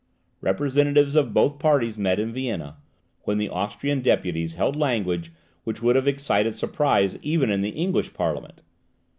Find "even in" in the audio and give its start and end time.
7.21-7.61